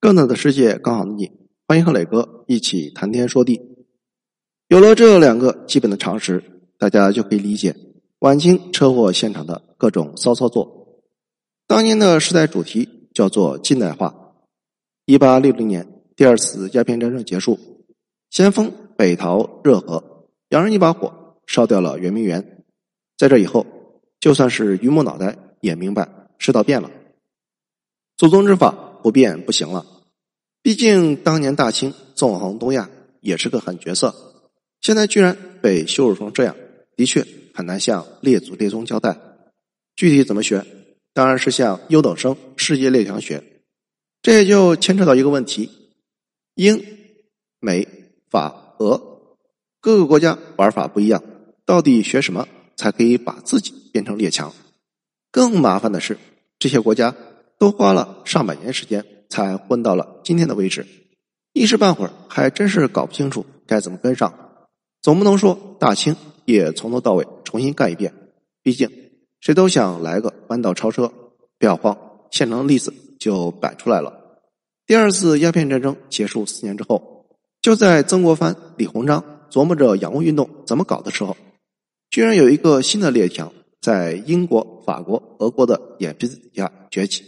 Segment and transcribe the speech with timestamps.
[0.00, 1.32] 更大的世界更好的你，
[1.66, 3.60] 欢迎和磊哥一起谈天说地。
[4.68, 7.74] 有了这两个基本的常识，大家就可以理解
[8.20, 11.02] 晚清车祸现场的各种骚操作。
[11.66, 14.14] 当年的时代主题叫做近代化。
[15.04, 17.58] 一八六零年，第二次鸦片战争结束，
[18.30, 22.64] 咸丰北逃热河，洋人一把火烧掉了圆明园。
[23.16, 23.66] 在这以后，
[24.20, 26.08] 就算是榆木脑袋也明白
[26.38, 26.88] 世道变了，
[28.16, 28.84] 祖宗之法。
[29.08, 29.86] 不变不行了，
[30.60, 32.90] 毕竟当年大清纵横东亚
[33.22, 34.14] 也是个狠角色，
[34.82, 36.54] 现在居然被羞辱成这样，
[36.94, 39.18] 的确很难向列祖列宗交代。
[39.96, 40.62] 具体怎么学，
[41.14, 43.42] 当然是向优等生世界列强学。
[44.20, 45.70] 这也就牵扯到一个问题：
[46.56, 46.84] 英、
[47.60, 47.88] 美、
[48.28, 49.36] 法、俄
[49.80, 51.22] 各个国家玩法不一样，
[51.64, 52.46] 到底学什么
[52.76, 54.52] 才可以把自己变成列强？
[55.30, 56.18] 更麻烦的是，
[56.58, 57.16] 这些国家。
[57.58, 60.86] 都花了上百年时间才混到了今天的位置，
[61.52, 64.32] 一时半会儿还真是搞不清楚该怎么跟上。
[65.02, 68.12] 总不能说大清也从头到尾重新干一遍，
[68.62, 68.90] 毕竟
[69.40, 71.12] 谁都想来个弯道超车。
[71.58, 71.98] 不要慌，
[72.30, 74.40] 现成的例子就摆出来了。
[74.86, 77.26] 第二次鸦片战争结束四年之后，
[77.60, 81.36] 就在曾国藩、李鸿章琢磨着洋务运动怎么搞的时候，
[82.10, 87.24] 居然有一个新的列强在英国、法国、俄国的眼皮子底下崛起。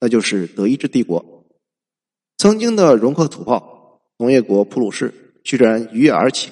[0.00, 1.44] 那就是德意志帝国，
[2.38, 5.12] 曾经的容克土炮农业国普鲁士，
[5.44, 6.50] 居然一跃而起，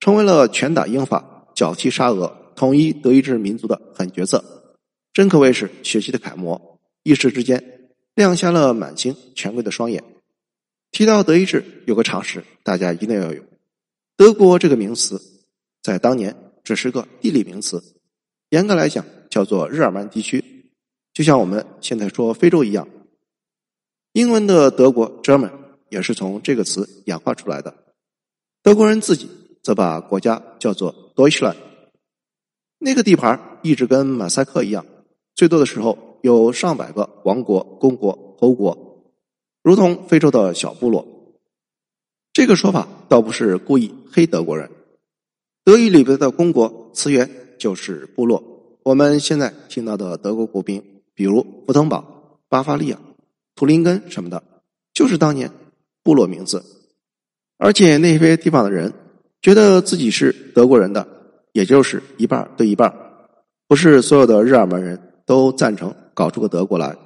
[0.00, 4.44] 成为了拳打英法、脚踢沙俄、统一德意志民族的狠角色，
[5.12, 6.80] 真可谓是学习的楷模。
[7.04, 10.02] 一时之间，亮瞎了满清权贵的双眼。
[10.90, 13.42] 提到德意志，有个常识，大家一定要有：
[14.16, 15.22] 德国这个名词，
[15.82, 17.80] 在当年只是个地理名词，
[18.50, 20.44] 严格来讲，叫做日耳曼地区。
[21.18, 22.86] 就像我们现在说非洲一样，
[24.12, 25.50] 英文的德国 German
[25.88, 27.74] 也是从这个词演化出来的。
[28.62, 29.28] 德国人自己
[29.60, 31.56] 则把国家叫做 Deutschland。
[32.78, 34.86] 那个地盘一直跟马赛克一样，
[35.34, 39.02] 最多的时候有上百个王国、公国、侯国，
[39.64, 41.04] 如同非洲的小部落。
[42.32, 44.70] 这个说法倒不是故意黑德国人。
[45.64, 47.28] 德语里边的公国词源
[47.58, 48.78] 就是部落。
[48.84, 50.80] 我们现在听到的德国国兵。
[51.18, 52.96] 比如福腾堡、巴伐利亚、
[53.56, 54.40] 图林根什么的，
[54.94, 55.50] 就是当年
[56.04, 56.64] 部落名字。
[57.56, 58.92] 而且那些地方的人
[59.42, 61.04] 觉得自己是德国人的，
[61.50, 62.94] 也就是一半对一半，
[63.66, 64.96] 不是所有的日耳曼人
[65.26, 66.96] 都赞成搞出个德国来。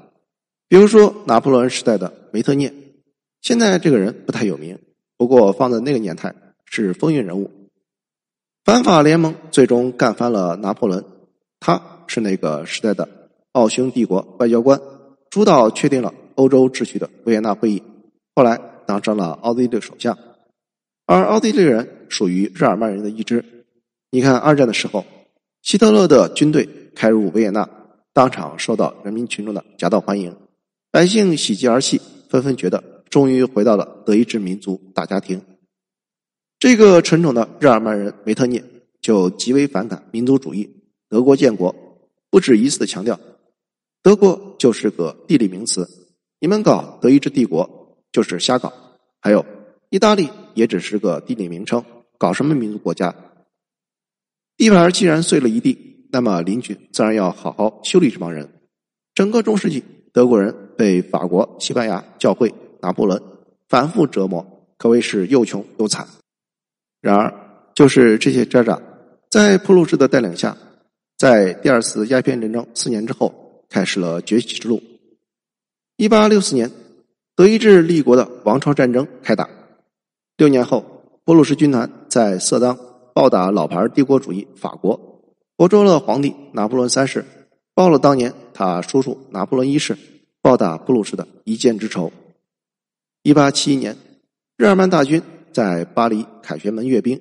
[0.69, 2.71] 比如说拿破仑时代的梅特涅，
[3.41, 4.79] 现在这个人不太有名，
[5.17, 6.35] 不过放在那个年代
[6.67, 7.51] 是风云人物。
[8.63, 11.03] 反法联盟最终干翻了拿破仑，
[11.61, 13.09] 他是那个时代的。
[13.53, 14.81] 奥匈帝国外交官
[15.31, 17.83] 主导确定了欧洲秩序的维也纳会议，
[18.35, 20.17] 后来当上了奥地利首相。
[21.07, 23.45] 而奥地利人属于日耳曼人的一支。
[24.11, 25.05] 你看，二战的时候，
[25.63, 27.69] 希特勒的军队开入维也纳，
[28.13, 30.35] 当场受到人民群众的夹道欢迎，
[30.91, 35.43] 百姓喜极而泣，纷纷觉得终于回到了德意志民族大家庭。
[36.59, 38.63] 这个纯种的日耳曼人梅特涅
[39.01, 40.71] 就极为反感民族主义，
[41.09, 41.75] 德国建国，
[42.31, 43.19] 不止一次的强调。
[44.03, 45.89] 德国就是个地理名词，
[46.41, 48.73] 你们搞德意志帝国就是瞎搞。
[49.21, 49.47] 还有，
[49.91, 51.85] 意大利也只是个地理名称，
[52.19, 53.15] 搞什么民族国家？
[54.57, 58.49] 地盘既然碎了一地，那么邻居自然要好好修理这帮人。
[59.15, 63.23] 整个中世纪，德国人被法国、西班牙、教会、拿破仑
[63.69, 64.45] 反复折磨，
[64.79, 66.05] 可谓是又穷又惨。
[67.01, 67.33] 然而，
[67.73, 68.83] 就是这些渣渣，
[69.31, 70.57] 在普鲁士的带领下，
[71.17, 73.39] 在第二次鸦片战争四年之后。
[73.73, 74.83] 开始了崛起之路。
[75.97, 76.71] 一八六四年，
[77.35, 79.49] 德意志立国的王朝战争开打。
[80.37, 80.85] 六年后，
[81.25, 82.79] 普鲁士军团在色当
[83.15, 85.25] 暴打老牌帝国主义法国，
[85.57, 87.25] 活捉了皇帝拿破仑三世，
[87.75, 89.97] 报了当年他叔叔拿破仑一世
[90.43, 92.13] 暴打普鲁士的一箭之仇。
[93.23, 93.97] 一八七一年，
[94.59, 97.19] 日耳曼大军在巴黎凯旋门阅兵，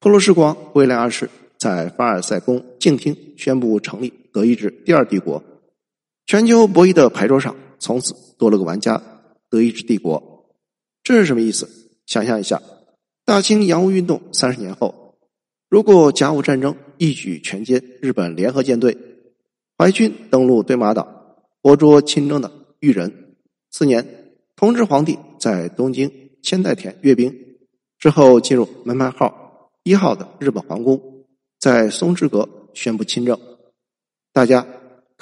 [0.00, 5.42] 普鲁士国王威廉二世在凡尔赛宫静听宣布成立德意志第二帝国。
[6.26, 9.02] 全球博弈的牌桌上，从此多了个玩家——
[9.50, 10.46] 德意志帝国。
[11.02, 11.68] 这是什么意思？
[12.06, 12.62] 想象一下，
[13.26, 15.18] 大清洋务运动三十年后，
[15.68, 18.96] 如果甲午战争一举全歼日本联合舰队，
[19.76, 22.50] 淮军登陆对马岛，活捉亲征的
[22.80, 23.36] 裕仁。
[23.70, 26.10] 次年，同治皇帝在东京
[26.42, 27.34] 千代田阅兵
[27.98, 31.26] 之后，进入门牌号一号的日本皇宫，
[31.60, 33.38] 在松之阁宣布亲政。
[34.32, 34.66] 大家。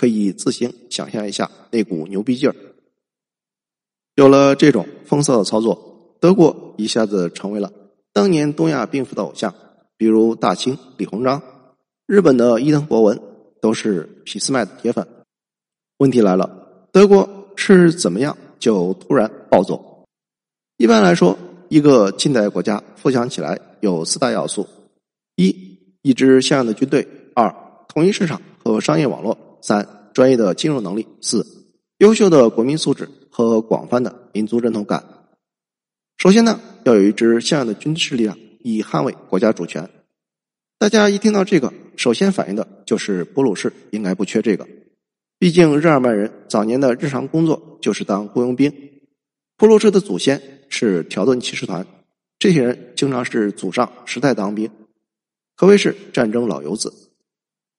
[0.03, 2.57] 可以自行想象一下那股牛逼劲儿。
[4.17, 7.73] 有了这种风骚的操作，德国一下子成为了
[8.13, 9.55] 当年东亚病夫的偶像，
[9.97, 11.41] 比如大清李鸿章、
[12.05, 13.17] 日本的伊藤博文
[13.61, 15.07] 都是俾斯麦的铁粉。
[15.99, 20.05] 问题来了，德国是怎么样就突然暴走？
[20.79, 21.39] 一般来说，
[21.69, 24.67] 一个近代国家富强起来有四大要素：
[25.37, 27.07] 一、一支像样的军队；
[27.37, 27.55] 二、
[27.87, 31.47] 统一市场和商业网络；三、专业的金融能力；四、
[31.99, 33.09] 优秀的国民素质。
[33.35, 35.03] 和广泛的民族认同感。
[36.19, 39.89] 首先呢，要有一支像样的军事力量，以捍卫国家主权。
[40.79, 44.69] 大家一听到这个，首先反应的就是普鲁士应该不缺这个。
[45.39, 48.71] 毕竟日耳曼人早年的日常工作就是当雇佣兵，
[49.57, 50.39] 普鲁士的祖先
[50.69, 51.87] 是条顿骑士团，
[52.39, 54.71] 这些人经常是祖上十代当兵，
[55.57, 56.93] 可谓是战争老油子。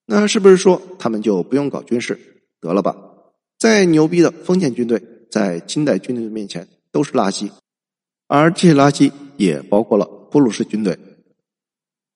[0.06, 2.20] 那是不是说他们就不用搞军事？
[2.60, 2.96] 得了吧，
[3.58, 5.02] 再牛逼的封建军队。
[5.32, 7.50] 在清代军队的面前都是垃圾，
[8.28, 10.96] 而这些垃圾也包括了普鲁士军队。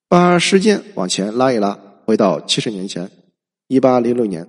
[0.07, 3.09] 把时间往前拉一拉，回到七十年前，
[3.69, 4.47] 一八零六年，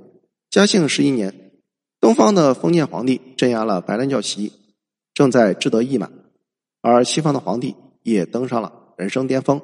[0.51, 1.53] 嘉庆十一年，
[1.99, 4.53] 东方的封建皇帝镇压了白莲教起义，
[5.15, 6.13] 正在志得意满，
[6.83, 9.59] 而西方的皇帝也登上了人生巅峰。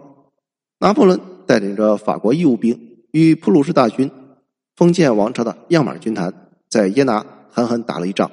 [0.78, 4.10] 拿破仑带领着法国义务兵与普鲁士大军，
[4.74, 8.28] 封建王朝的样板军团，在耶拿狠狠打了一仗。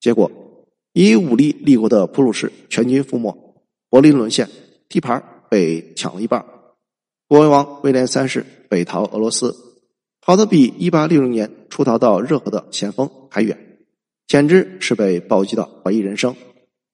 [0.00, 0.30] 结果，
[0.94, 3.36] 以武力立国的普鲁士全军覆没，
[3.90, 4.48] 柏林沦陷，
[4.88, 6.42] 地盘被抢了一半。
[7.28, 9.54] 国王威廉三世北逃俄罗斯，
[10.22, 13.76] 跑得比一八六零年出逃到热河的咸丰还远，
[14.26, 16.34] 简直是被暴击到怀疑人生。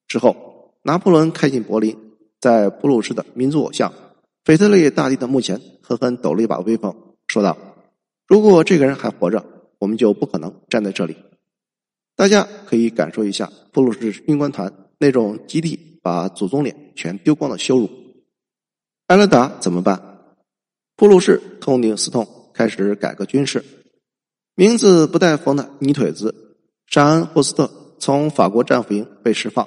[0.08, 1.96] 之后，拿破仑开进柏林，
[2.40, 3.92] 在普鲁士的民族偶像
[4.44, 6.92] 腓特烈大帝的墓前狠狠抖了一把威风，
[7.32, 7.56] 说道
[8.28, 9.42] ：“如果这个人还活着，
[9.78, 11.16] 我们就不可能站在这里。”
[12.14, 17.88] 大家可以感受一下普鲁士军官团那种集体把祖宗脸全丢光的羞辱。
[19.06, 20.18] 挨了打怎么办？
[20.94, 23.64] 普鲁士痛定思痛，开始改革军事。
[24.54, 29.66] 名字不带缝的泥腿子沙恩霍斯特从法国战俘营被释放，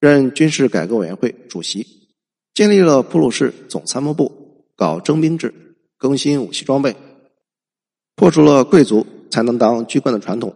[0.00, 2.10] 任军事改革委员会主席，
[2.52, 5.54] 建立了普鲁士总参谋部，搞征兵制，
[6.00, 6.96] 更新武器装备，
[8.16, 10.54] 破除了贵族才能当军官的传统。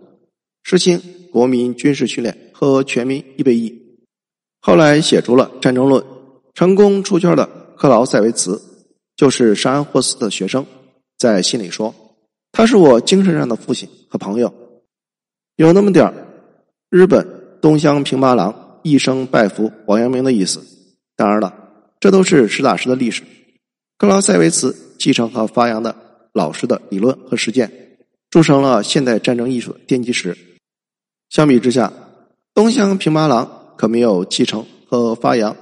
[0.62, 0.98] 实行
[1.30, 3.98] 国民军事训练和全民预备役，
[4.62, 6.02] 后来写出了《战争论》，
[6.54, 7.46] 成功出圈的
[7.76, 8.58] 克劳塞维茨
[9.14, 10.64] 就是沙恩霍斯的学生，
[11.18, 11.94] 在信里说
[12.50, 14.54] ：“他是我精神上的父亲和朋友。”
[15.56, 16.10] 有那么点
[16.88, 20.64] 日本东乡平八郎一生拜服王阳明的意思。
[21.14, 21.54] 当然了，
[22.00, 23.22] 这都是实打实的历史。
[23.98, 25.94] 克劳塞维茨继承和发扬的
[26.32, 27.98] 老师的理论和实践，
[28.30, 30.34] 铸成了现代战争艺术的奠基石。
[31.28, 31.92] 相比之下，
[32.54, 35.54] 东乡平八郎可没有继承和发扬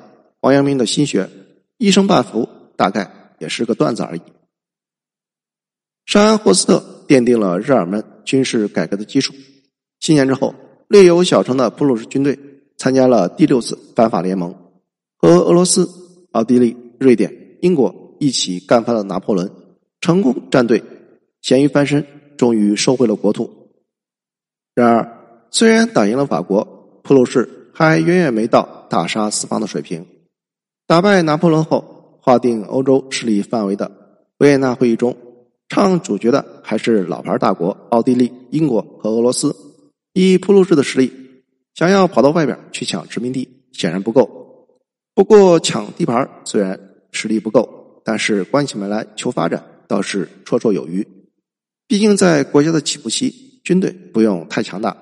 [0.42, 1.28] 王阳明的心学，
[1.76, 4.20] 一生半福大概也是个段子而已。
[6.06, 9.34] 沙恩霍斯特奠定了日耳曼军事改革的基础。
[9.98, 10.54] 七年之后，
[10.86, 12.38] 略有小成的普鲁士军队
[12.76, 14.54] 参加了第六次反法联盟，
[15.18, 15.88] 和俄罗斯、
[16.30, 19.50] 奥地利、瑞典、英国一起干翻了拿破仑，
[20.00, 20.80] 成功站队，
[21.40, 23.50] 咸鱼翻身，终于收回了国土。
[24.74, 25.18] 然而。
[25.54, 26.64] 虽然打赢了法国，
[27.02, 30.06] 普鲁士还远远没到大杀四方的水平。
[30.86, 33.92] 打败拿破仑后，划定欧洲势力范围的
[34.38, 35.14] 维也纳会议中，
[35.68, 39.54] 唱主角的还是老牌大国奥地利、英国和俄罗斯。
[40.14, 41.12] 以普鲁士的实力，
[41.74, 44.66] 想要跑到外边去抢殖民地，显然不够。
[45.14, 51.06] 不过抢地盘虽然实力不够，但是关起门来求发展倒是绰绰有余。
[51.86, 54.96] 毕竟在国家的起步期，军队不用太强大。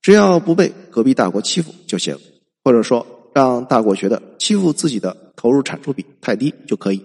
[0.00, 2.18] 只要不被隔壁大国欺负就行，
[2.64, 7.00] 或者说让大国觉得欺负自己的投入产出比太低就可以。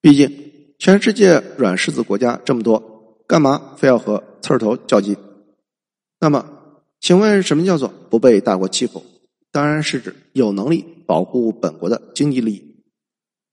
[0.00, 0.30] 毕竟
[0.78, 5.16] 全世界软柿子国家这么多，干嘛非要和刺儿头较劲？
[6.18, 6.44] 那么，
[7.00, 9.04] 请问什么叫做不被大国欺负？
[9.52, 12.65] 当然是指有能力保护本国的经济利益。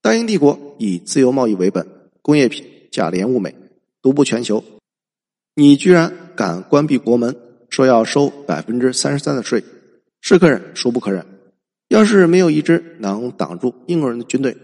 [0.03, 1.87] 大英帝国以自由贸易为本，
[2.21, 3.55] 工业品价廉物美，
[4.01, 4.61] 独步全球。
[5.55, 7.33] 你居然敢关闭国门？
[7.69, 9.63] 说要收百分之三十三的税，
[10.19, 11.25] 是可忍，孰不可忍？
[11.87, 14.57] 要是没有一支能挡住英国人的军队，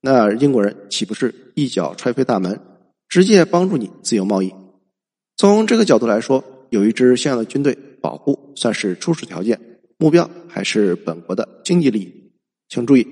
[0.00, 2.58] 那英国人岂不是一脚踹飞大门，
[3.06, 4.50] 直接帮助你自由贸易？
[5.36, 9.60] 从这个角度来说，有一支像样的军队保护算是初始条件，
[9.98, 12.32] 目标还是本国的经济利益。
[12.70, 13.06] 请注意，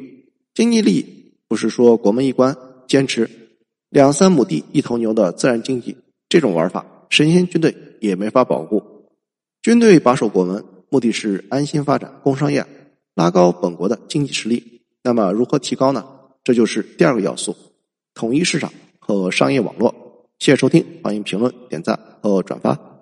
[0.55, 1.14] 经济利益
[1.55, 2.57] 不是说国门一关，
[2.89, 3.31] 坚持
[3.89, 5.97] 两三亩地一头牛的自然经济
[6.29, 8.83] 这种玩法，神仙军队也没法保护。
[9.63, 12.67] 军队把守国门，目的是安心发展工商业，
[13.15, 14.83] 拉高本国的经济实力。
[15.05, 16.05] 那么如何提高呢？
[16.43, 17.55] 这就是第二个要素：
[18.15, 19.95] 统一市场和商业网络。
[20.41, 22.94] 谢谢收听，欢迎评论、点赞和转发。